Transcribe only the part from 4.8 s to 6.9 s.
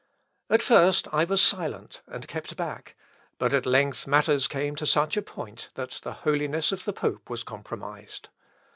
such a point, that the holiness of